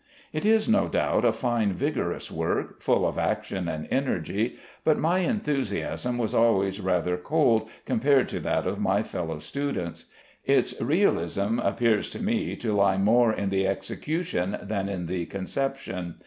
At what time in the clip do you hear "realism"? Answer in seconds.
10.81-11.59